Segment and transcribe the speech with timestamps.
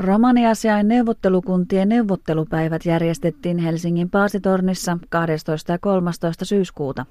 [0.00, 5.72] Romaniasiain neuvottelukuntien neuvottelupäivät järjestettiin Helsingin Paasitornissa 12.
[5.72, 6.44] ja 13.
[6.44, 7.06] syyskuuta.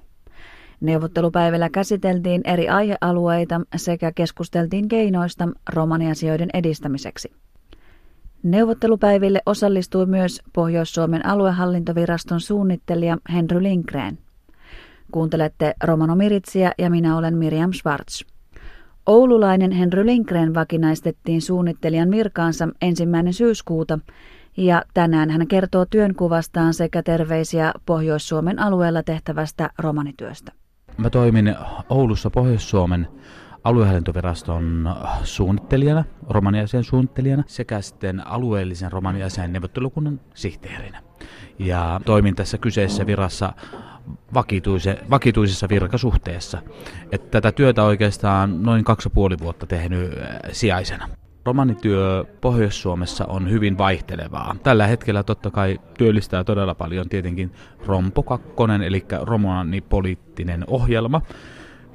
[0.80, 7.32] Neuvottelupäivillä käsiteltiin eri aihealueita sekä keskusteltiin keinoista romaniasioiden edistämiseksi.
[8.42, 14.18] Neuvottelupäiville osallistui myös Pohjois-Suomen aluehallintoviraston suunnittelija Henry Lindgren.
[15.12, 18.37] Kuuntelette Romano Miritsiä ja minä olen Miriam Schwartz.
[19.08, 23.98] Oululainen Henry Lindgren vakinaistettiin suunnittelijan virkaansa ensimmäinen syyskuuta
[24.56, 30.52] ja tänään hän kertoo työnkuvastaan sekä terveisiä Pohjois-Suomen alueella tehtävästä romanityöstä.
[30.96, 31.56] Mä toimin
[31.88, 33.08] Oulussa Pohjois-Suomen
[33.64, 41.02] aluehallintoviraston suunnittelijana, romaniasian suunnittelijana sekä sitten alueellisen romaniasian neuvottelukunnan sihteerinä.
[41.58, 43.52] Ja toimin tässä kyseisessä virassa
[44.34, 46.62] vakituise, vakituisessa virkasuhteessa.
[47.12, 51.08] Että tätä työtä oikeastaan noin kaksi ja puoli vuotta tehnyt äh, sijaisena.
[51.44, 54.56] Romanityö Pohjois-Suomessa on hyvin vaihtelevaa.
[54.62, 57.52] Tällä hetkellä totta kai työllistää todella paljon tietenkin
[57.86, 58.48] Rompo 2,
[58.86, 61.22] eli romanipoliittinen ohjelma,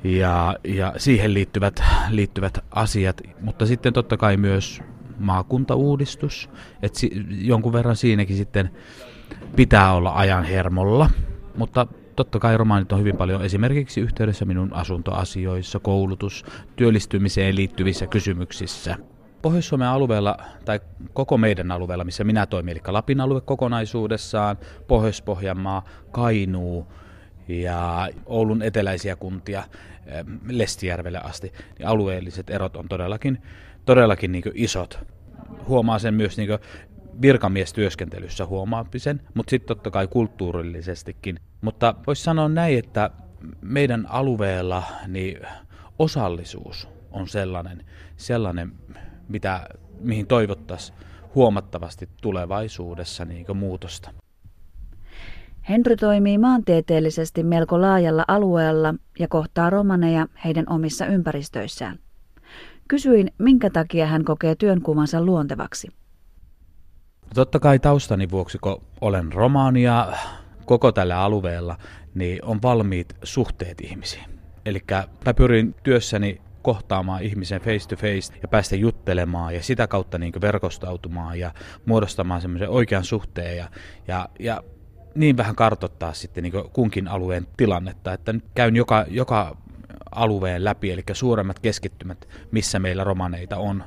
[0.03, 4.81] ja, ja siihen liittyvät, liittyvät asiat, mutta sitten totta kai myös
[5.19, 6.49] maakuntauudistus,
[6.81, 8.69] että si, jonkun verran siinäkin sitten
[9.55, 11.09] pitää olla ajan hermolla,
[11.55, 18.95] mutta totta kai romaanit on hyvin paljon esimerkiksi yhteydessä minun asuntoasioissa, koulutus, työllistymiseen liittyvissä kysymyksissä.
[19.41, 20.79] Pohjois-Suomen alueella, tai
[21.13, 26.87] koko meidän alueella, missä minä toimin, eli Lapin alue kokonaisuudessaan, Pohjois-Pohjanmaa, Kainuu
[27.47, 29.63] ja Oulun eteläisiä kuntia
[30.47, 33.41] Lestijärvelle asti, niin alueelliset erot on todellakin,
[33.85, 34.99] todellakin niin isot.
[35.67, 36.49] Huomaa sen myös niin
[37.21, 41.39] virkamiestyöskentelyssä huomaapisen, mutta sitten totta kai kulttuurillisestikin.
[41.61, 43.09] Mutta voisi sanoa näin, että
[43.61, 45.39] meidän alueella niin
[45.99, 47.85] osallisuus on sellainen,
[48.17, 48.71] sellainen
[49.29, 49.67] mitä,
[49.99, 50.97] mihin toivottaisiin
[51.35, 54.11] huomattavasti tulevaisuudessa niin muutosta.
[55.69, 61.99] Henry toimii maantieteellisesti melko laajalla alueella ja kohtaa romaneja heidän omissa ympäristöissään.
[62.87, 65.87] Kysyin, minkä takia hän kokee työnkuvansa luontevaksi.
[67.33, 70.13] Totta kai taustani vuoksi, kun olen romaania
[70.65, 71.77] koko tällä alueella,
[72.15, 74.25] niin on valmiit suhteet ihmisiin.
[74.65, 74.83] Eli
[75.25, 80.33] mä pyrin työssäni kohtaamaan ihmisen face to face ja päästä juttelemaan ja sitä kautta niin
[80.41, 81.51] verkostautumaan ja
[81.85, 83.69] muodostamaan semmoisen oikean suhteen ja,
[84.07, 84.63] ja, ja
[85.15, 89.57] niin vähän kartottaa sitten niin kunkin alueen tilannetta, että nyt käyn joka, joka
[90.11, 93.83] alueen läpi, eli suuremmat keskittymät, missä meillä romaneita on.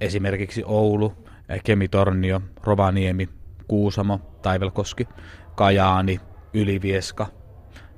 [0.00, 1.25] Esimerkiksi Oulu,
[1.64, 3.28] Kemitornio, Rovaniemi,
[3.68, 5.08] Kuusamo, Taivelkoski,
[5.54, 6.20] Kajaani,
[6.54, 7.26] Ylivieska.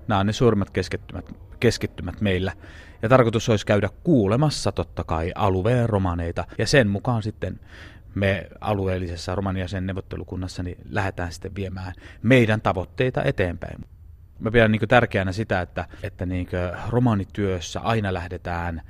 [0.08, 2.52] Nämä on ne suurimmat keskittymät, keskittymät meillä.
[3.02, 6.44] Ja tarkoitus olisi käydä kuulemassa totta kai alueen romaneita.
[6.58, 7.60] Ja sen mukaan sitten
[8.14, 11.92] me alueellisessa romaniasen neuvottelukunnassa niin lähdetään sitten viemään
[12.22, 13.84] meidän tavoitteita eteenpäin.
[14.38, 16.48] Mä pidän niin tärkeänä sitä, että, että niin
[16.88, 18.82] romanityössä aina lähdetään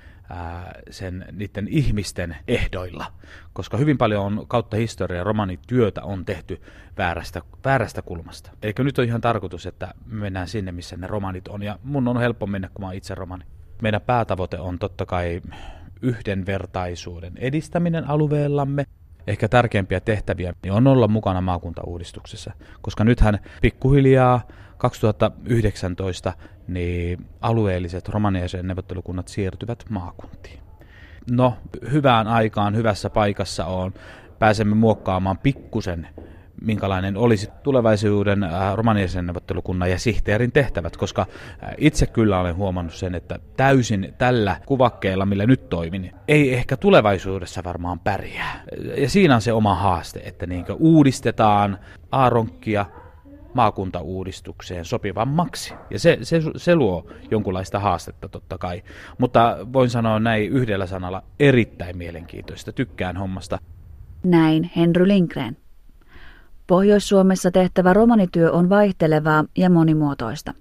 [0.90, 3.06] sen niiden ihmisten ehdoilla,
[3.52, 6.62] koska hyvin paljon on kautta historiaa romanityötä on tehty
[6.98, 8.50] väärästä, väärästä kulmasta.
[8.62, 12.08] Eli nyt on ihan tarkoitus, että me mennään sinne, missä ne romanit on, ja mun
[12.08, 13.44] on helppo mennä, kun mä oon itse romani.
[13.82, 15.40] Meidän päätavoite on totta kai
[16.02, 18.84] yhdenvertaisuuden edistäminen alueellamme.
[19.28, 24.40] Ehkä tärkeimpiä tehtäviä niin on olla mukana maakuntauudistuksessa, koska nythän pikkuhiljaa
[24.78, 26.32] 2019
[26.68, 30.58] niin alueelliset romaniaisen neuvottelukunnat siirtyvät maakuntiin.
[31.30, 31.56] No,
[31.90, 33.94] hyvään aikaan, hyvässä paikassa on.
[34.38, 36.08] Pääsemme muokkaamaan pikkusen
[36.62, 41.26] minkälainen olisi tulevaisuuden äh, romaniaisen neuvottelukunnan ja sihteerin tehtävät, koska
[41.64, 46.76] äh, itse kyllä olen huomannut sen, että täysin tällä kuvakkeella, millä nyt toimin, ei ehkä
[46.76, 48.62] tulevaisuudessa varmaan pärjää.
[48.96, 51.78] Ja siinä on se oma haaste, että niin uudistetaan
[52.12, 52.86] Aaronkkia,
[53.54, 55.74] maakuntauudistukseen sopivammaksi.
[55.90, 58.82] Ja se, se, se luo jonkunlaista haastetta totta kai.
[59.18, 62.72] Mutta voin sanoa näin yhdellä sanalla erittäin mielenkiintoista.
[62.72, 63.58] Tykkään hommasta.
[64.22, 65.56] Näin Henry Lindgren.
[66.68, 70.54] Pohjois-Suomessa tehtävä romanityö on vaihtelevaa ja monimuotoista.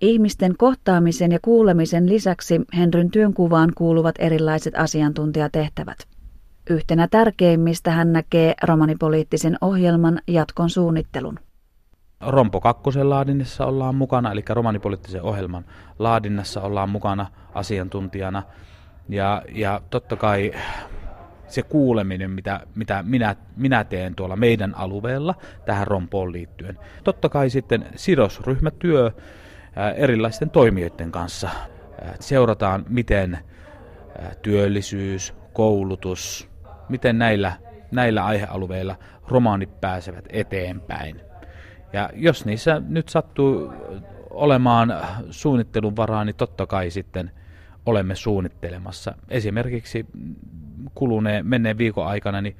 [0.00, 5.98] Ihmisten kohtaamisen ja kuulemisen lisäksi Henryn työnkuvaan kuuluvat erilaiset asiantuntijatehtävät.
[6.70, 11.38] Yhtenä tärkeimmistä hän näkee romanipoliittisen ohjelman jatkon suunnittelun.
[12.20, 15.64] Rompo 2 laadinnassa ollaan mukana, eli romanipoliittisen ohjelman
[15.98, 18.42] laadinnassa ollaan mukana asiantuntijana.
[19.08, 20.52] Ja, ja totta kai
[21.50, 26.78] se kuuleminen, mitä, mitä minä, minä teen tuolla meidän alueella tähän rompoon liittyen.
[27.04, 29.10] Totta kai sitten sidosryhmätyö
[29.96, 31.50] erilaisten toimijoiden kanssa.
[32.20, 33.38] Seurataan, miten
[34.42, 36.48] työllisyys, koulutus,
[36.88, 37.52] miten näillä
[37.90, 38.96] näillä aihealueilla
[39.28, 41.20] romaanit pääsevät eteenpäin.
[41.92, 43.72] Ja jos niissä nyt sattuu
[44.30, 44.94] olemaan
[45.30, 47.30] suunnittelun varaa, niin totta kai sitten
[47.86, 49.14] olemme suunnittelemassa.
[49.28, 50.06] Esimerkiksi
[50.94, 52.56] kuluneen menneen viikon aikana niin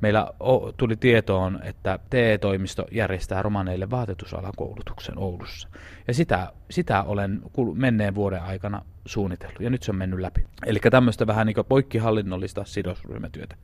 [0.00, 0.30] meillä
[0.76, 5.68] tuli tietoon, että TE-toimisto järjestää romaneille vaatetusalan koulutuksen Oulussa.
[6.08, 7.42] Ja sitä, sitä olen
[7.74, 10.46] menneen vuoden aikana suunnitellut, ja nyt se on mennyt läpi.
[10.66, 13.56] Eli tämmöistä vähän niin poikkihallinnollista sidosryhmätyötä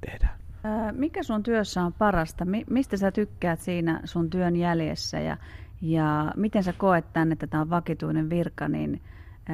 [0.00, 0.34] tehdään.
[0.92, 2.46] Mikä sun työssä on parasta?
[2.70, 5.36] Mistä sä tykkäät siinä sun työn jäljessä ja,
[5.80, 9.00] ja miten sä koet tänne, että tämä on vakituinen virka, niin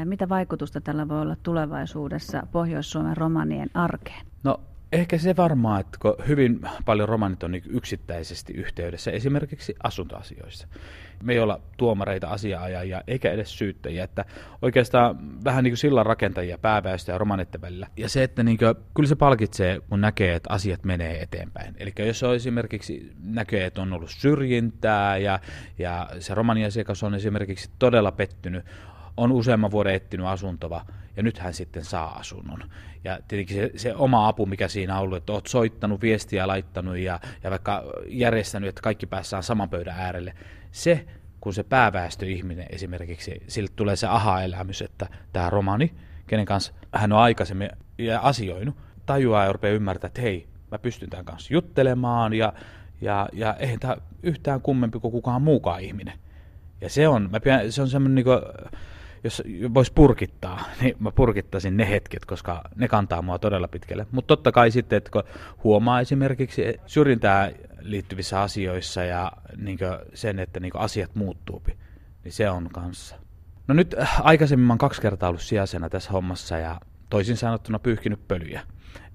[0.05, 4.26] mitä vaikutusta tällä voi olla tulevaisuudessa Pohjois-Suomen romanien arkeen?
[4.44, 4.61] No
[4.93, 10.69] Ehkä se varmaan, että kun hyvin paljon romanit on niin yksittäisesti yhteydessä, esimerkiksi asuntoasioissa.
[11.23, 14.25] Me ei olla tuomareita, asiaajajia eikä edes syyttäjiä, että
[14.62, 17.87] oikeastaan vähän niin kuin sillan rakentajia pääväestö ja romanitten välillä.
[17.96, 21.75] Ja se, että niin kuin, kyllä se palkitsee, kun näkee, että asiat menee eteenpäin.
[21.79, 25.40] Eli jos on esimerkiksi näkee, että on ollut syrjintää ja,
[25.79, 28.64] ja se romaniasiakas on esimerkiksi todella pettynyt,
[29.19, 30.87] on useamman vuoden etsinyt asuntova
[31.17, 32.59] ja nyt hän sitten saa asunnon.
[33.05, 36.99] Ja tietenkin se, se oma apu, mikä siinä on ollut, että olet soittanut, viestiä laittanut
[36.99, 40.35] ja, ja vaikka järjestänyt, että kaikki päässään saman pöydän äärelle,
[40.73, 41.06] se,
[41.41, 45.94] kun se pääväestöihminen esimerkiksi, sille tulee se aha-elämys, että tämä romani,
[46.26, 47.71] kenen kanssa hän on aikaisemmin
[48.21, 48.76] asioinut,
[49.06, 52.53] tajuaa ja rupeaa ymmärtää, että hei, mä pystyn tämän kanssa juttelemaan ja,
[53.00, 56.19] ja, ja eihän tämä yhtään kummempi kuin kukaan muukaan ihminen.
[56.81, 58.41] Ja se on, mä pidän, se on semmoinen niin kuin,
[59.25, 59.43] jos
[59.75, 64.06] voisi purkittaa, niin mä purkittaisin ne hetket, koska ne kantaa mua todella pitkälle.
[64.11, 65.23] Mutta totta kai sitten, että kun
[65.65, 67.50] huomaa esimerkiksi syrjintää
[67.81, 69.79] liittyvissä asioissa ja niin
[70.15, 71.62] sen, että niin asiat muuttuu,
[72.25, 73.17] niin se on kanssa.
[73.69, 76.81] No nyt äh, aikaisemmin mä oon kaksi kertaa ollut sijaisena tässä hommassa ja
[77.11, 78.62] toisin sanottuna pyyhkinyt pölyjä.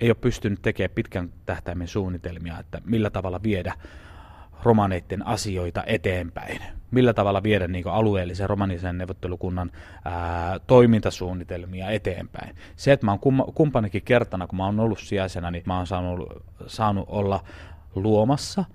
[0.01, 3.73] Ei ole pystynyt tekemään pitkän tähtäimen suunnitelmia, että millä tavalla viedä
[4.63, 6.61] romaneiden asioita eteenpäin.
[6.91, 9.71] Millä tavalla viedä niin alueellisen romanisen neuvottelukunnan
[10.05, 12.55] ää, toimintasuunnitelmia eteenpäin.
[12.75, 13.71] Se, että mä oon kum,
[14.05, 17.44] kertana, kun mä oon ollut sijaisena, niin mä oon saanut, saanut olla
[17.95, 18.65] luomassa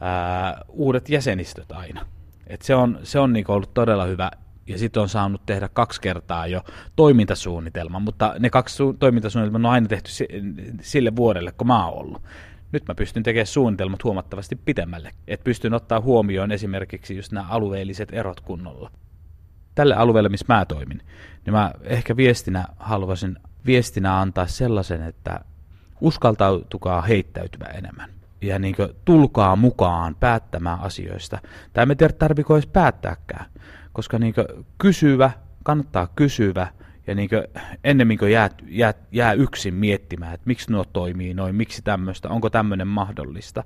[0.00, 2.06] ää, uudet jäsenistöt aina.
[2.46, 4.30] Et se on, se on niin ollut todella hyvä
[4.66, 6.64] ja sitten on saanut tehdä kaksi kertaa jo
[6.96, 10.10] toimintasuunnitelman, mutta ne kaksi su- toimintasuunnitelmaa on aina tehty
[10.80, 12.22] sille vuodelle, kun mä oon ollut
[12.74, 18.08] nyt mä pystyn tekemään suunnitelmat huomattavasti pitemmälle, että pystyn ottaa huomioon esimerkiksi just nämä alueelliset
[18.12, 18.90] erot kunnolla.
[19.74, 21.02] Tälle alueelle, missä mä toimin,
[21.46, 23.36] niin mä ehkä viestinä haluaisin
[23.66, 25.40] viestinä antaa sellaisen, että
[26.00, 28.10] uskaltautukaa heittäytyvä enemmän.
[28.40, 31.38] Ja niin kuin, tulkaa mukaan päättämään asioista.
[31.72, 33.46] Tai me tiedä, tarviko edes päättääkään.
[33.92, 34.46] Koska niin kuin,
[34.78, 35.30] kysyvä,
[35.62, 36.66] kannattaa kysyvä,
[37.06, 37.42] ja niin kuin
[37.84, 42.50] ennemmin kuin jää, jää, jää yksin miettimään, että miksi nuo toimii noin, miksi tämmöistä, onko
[42.50, 43.64] tämmöinen mahdollista,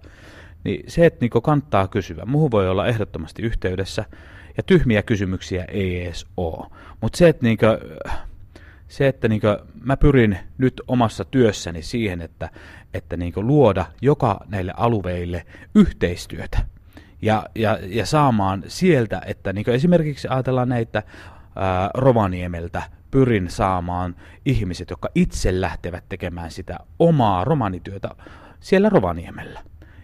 [0.64, 2.24] niin se, että niin kannattaa kysyä.
[2.26, 4.04] Muuhun voi olla ehdottomasti yhteydessä,
[4.56, 6.66] ja tyhmiä kysymyksiä ei edes ole.
[7.00, 7.78] Mutta se, että, niin kuin,
[8.88, 12.50] se, että niin kuin, mä pyrin nyt omassa työssäni siihen, että,
[12.94, 16.58] että niin luoda joka näille alueille yhteistyötä,
[17.22, 21.02] ja, ja, ja saamaan sieltä, että niin esimerkiksi ajatellaan näitä
[21.56, 28.10] ää, Rovaniemeltä pyrin saamaan ihmiset, jotka itse lähtevät tekemään sitä omaa romanityötä
[28.60, 29.60] siellä Rovaniemellä.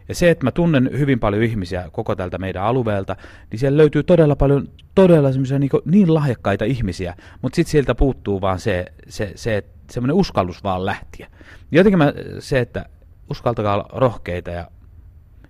[0.08, 3.16] Ja se, että mä tunnen hyvin paljon ihmisiä koko tältä meidän alueelta,
[3.50, 8.60] niin siellä löytyy todella paljon todella niin, niin lahjakkaita ihmisiä, mutta sitten sieltä puuttuu vaan
[8.60, 11.28] se, se, se semmoinen uskallus vaan lähtiä.
[11.70, 12.86] Jotenkin mä, se, että
[13.30, 14.70] uskaltakaa olla rohkeita ja,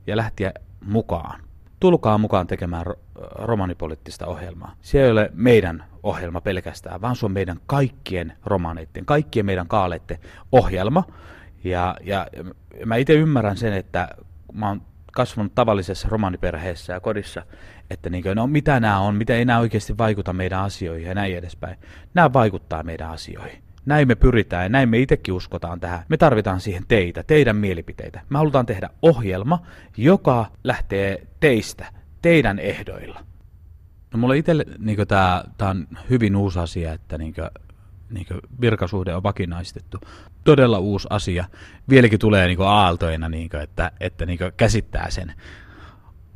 [0.06, 0.52] ja lähtiä
[0.84, 1.40] mukaan
[1.80, 2.84] tulkaa mukaan tekemään
[3.34, 4.74] romanipoliittista ohjelmaa.
[4.80, 10.18] Se ei ole meidän ohjelma pelkästään, vaan se on meidän kaikkien romaneiden, kaikkien meidän kaaleiden
[10.52, 11.04] ohjelma.
[11.64, 12.26] Ja, ja
[12.86, 14.08] mä itse ymmärrän sen, että
[14.52, 17.42] mä oon kasvanut tavallisessa romaniperheessä ja kodissa,
[17.90, 21.14] että niin kuin, no mitä nämä on, mitä ei nämä oikeasti vaikuta meidän asioihin ja
[21.14, 21.78] näin edespäin.
[22.14, 23.63] Nämä vaikuttaa meidän asioihin.
[23.86, 26.04] Näin me pyritään ja näin me itsekin uskotaan tähän.
[26.08, 28.20] Me tarvitaan siihen teitä, teidän mielipiteitä.
[28.30, 29.62] Me halutaan tehdä ohjelma,
[29.96, 31.86] joka lähtee teistä,
[32.22, 33.20] teidän ehdoilla.
[34.12, 37.50] No mulle itselle niin tämä on hyvin uusi asia, että niin kuin,
[38.10, 39.98] niin kuin virkasuhde on vakinaistettu.
[40.44, 41.44] Todella uusi asia.
[41.90, 45.32] Vieläkin tulee niin kuin aaltoina, niin kuin, että, että niin kuin käsittää sen.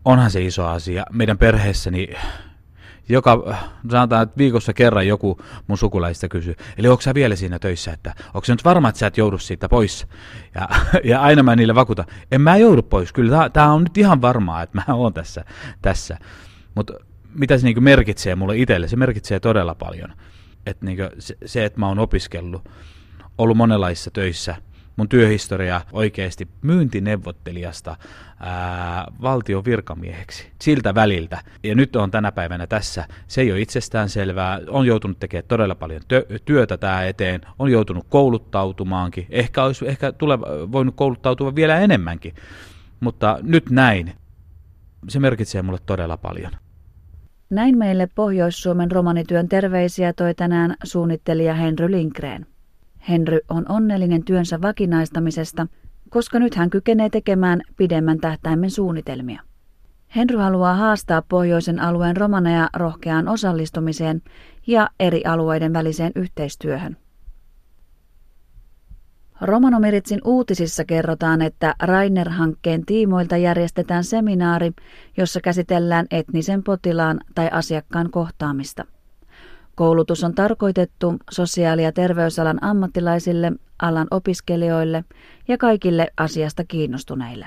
[0.05, 1.05] Onhan se iso asia.
[1.13, 2.09] Meidän perheessäni
[3.09, 3.59] joka,
[3.91, 8.15] sanotaan, että viikossa kerran joku mun sukulaista kysyy, eli onko sä vielä siinä töissä, että
[8.27, 10.07] onko se nyt varma, että sä et joudu siitä pois?
[10.55, 10.69] Ja,
[11.05, 14.63] ja aina mä niille vakuutan, en mä joudu pois, kyllä tämä on nyt ihan varmaa,
[14.63, 15.45] että mä oon tässä.
[15.83, 16.19] tässä.
[16.75, 16.93] Mutta
[17.35, 20.15] mitä se niinku merkitsee mulle itselle, se merkitsee todella paljon.
[20.67, 22.69] Et niinku se, se, että mä oon opiskellut,
[23.39, 24.57] ollut monenlaisissa töissä,
[24.99, 27.97] mun työhistoria oikeasti myyntineuvottelijasta
[28.41, 31.43] ää, valtion virkamieheksi siltä väliltä.
[31.63, 33.05] Ja nyt on tänä päivänä tässä.
[33.27, 34.61] Se ei ole itsestään selvää.
[34.69, 37.41] On joutunut tekemään todella paljon tö- työtä tämä eteen.
[37.59, 39.27] On joutunut kouluttautumaankin.
[39.31, 42.35] Ehkä olisi ehkä tuleva, voinut kouluttautua vielä enemmänkin.
[43.01, 44.13] Mutta nyt näin.
[45.09, 46.53] Se merkitsee mulle todella paljon.
[47.51, 52.47] Näin meille Pohjois-Suomen romanityön terveisiä toi tänään suunnittelija Henry Linkreen.
[53.09, 55.67] Henry on onnellinen työnsä vakinaistamisesta,
[56.11, 59.43] koska nyt hän kykenee tekemään pidemmän tähtäimen suunnitelmia.
[60.17, 64.23] Henry haluaa haastaa pohjoisen alueen romaneja rohkeaan osallistumiseen
[64.67, 66.97] ja eri alueiden väliseen yhteistyöhön.
[69.41, 74.73] Romanomiritsin uutisissa kerrotaan, että Rainer-hankkeen tiimoilta järjestetään seminaari,
[75.17, 78.85] jossa käsitellään etnisen potilaan tai asiakkaan kohtaamista.
[79.79, 85.05] Koulutus on tarkoitettu sosiaali- ja terveysalan ammattilaisille, alan opiskelijoille
[85.49, 87.47] ja kaikille asiasta kiinnostuneille.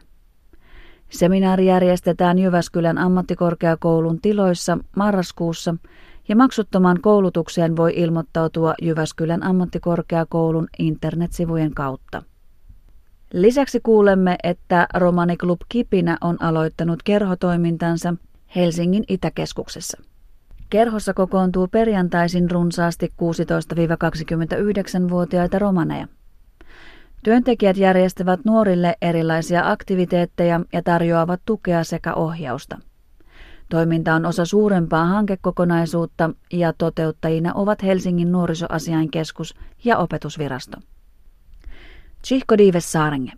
[1.09, 5.75] Seminaari järjestetään Jyväskylän ammattikorkeakoulun tiloissa marraskuussa
[6.27, 12.23] ja maksuttomaan koulutukseen voi ilmoittautua Jyväskylän ammattikorkeakoulun internetsivujen kautta.
[13.33, 18.13] Lisäksi kuulemme, että Romaniklub Kipinä on aloittanut kerhotoimintansa
[18.55, 20.10] Helsingin Itäkeskuksessa.
[20.71, 26.07] Kerhossa kokoontuu perjantaisin runsaasti 16-29-vuotiaita romaneja.
[27.23, 32.79] Työntekijät järjestävät nuorille erilaisia aktiviteetteja ja tarjoavat tukea sekä ohjausta.
[33.69, 40.77] Toiminta on osa suurempaa hankekokonaisuutta ja toteuttajina ovat Helsingin nuorisoasiainkeskus ja opetusvirasto.
[42.25, 43.31] Chihko Dives Saarenge.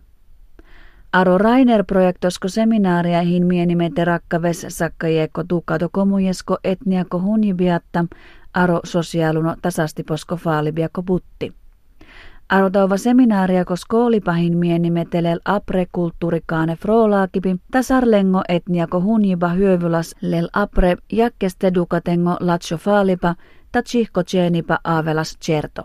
[1.14, 8.04] Aro Rainer projektosko seminaaria hinmienimete rakkaves sakkajeko tukado komujesko etniako hunjibiatta
[8.54, 11.52] aro sosiaaluno tasastiposko faalibiako butti.
[12.48, 21.74] Arotauva seminaaria ko skoolipahin mienimetelel apre kulttuurikaane frolaakipi, tasarlengo etniako hunjiba hyövylas lel apre jakkeste
[21.74, 23.34] dukatengo latso faalipa,
[23.72, 25.82] ta chihko tjeenipa aavelas certo.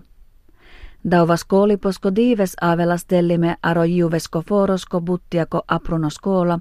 [1.11, 6.59] Dauvas kooliposko diives aavelas tellime aro juvesko forosko buttiako aprunoskoola,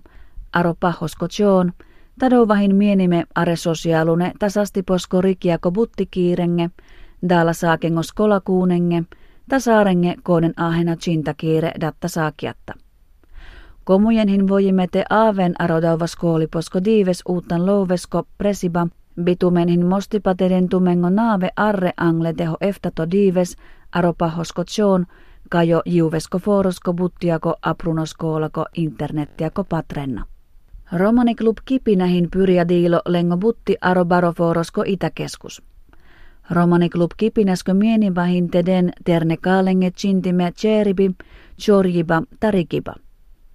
[0.53, 1.73] aro pahosko joon,
[2.19, 6.71] tadouvahin mienime are sosiaalune tasastiposko rikiako buttikiirenge,
[7.29, 9.03] daala saakengo skolakuunenge,
[9.49, 12.75] tasaarenge kooden ahena chintakiire datta saakiatta.
[13.85, 18.87] Komujenhin voimete aaven arodauvas kooliposko diives uuttan louvesko presiba,
[19.25, 23.57] bitumenhin mostipateden tumengo naave arre angle teho eftato diives,
[23.93, 25.07] aropahosko tjoon,
[25.51, 30.25] kajo juuvesko forosko buttiako aprunoskoolako internettiako patrenna.
[30.93, 35.63] Romani Klub Kipinähin pyrjä diilo lengo butti aro baroforosko itäkeskus.
[36.51, 41.11] Romani Klub Kipinäskö mienivahin teden terne kaalenge chintime cheribi,
[41.61, 42.95] chorjiba tarikiba.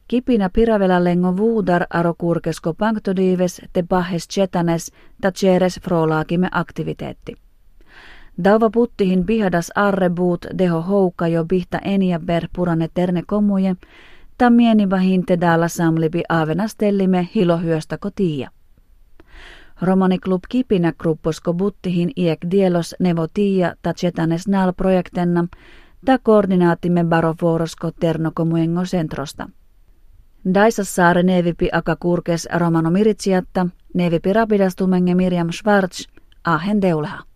[0.07, 7.33] Kipinä piravela lengo vuudar aro kurkesko panktodiives te pahes chetanes ta cheres frolaakime aktiviteetti.
[8.43, 13.75] Dauva puttihin bihadas arrebuut deho houka jo bihta enia ber purane terne komuje,
[14.37, 18.49] ta mienivahin te dalla samlibi avenastellime hilohyöstä kotia.
[19.81, 25.47] Romani Klub Kipinä grupposko buttihin iek dielos nevotia ta chetanes nal projektenna
[26.05, 29.49] ta koordinaatimme baroforosko ternokomuengo centrosta.
[30.53, 36.07] Daisassaare nevipi aka kurkes Romano Miritsiatta, nevipi rapidastumenge Miriam Schwarz,
[36.43, 37.32] ahen deulaha.